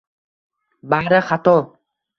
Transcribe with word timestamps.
bari 0.89 1.19
xato. 1.27 1.55